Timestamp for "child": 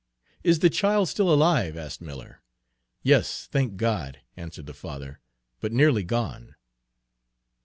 0.71-1.09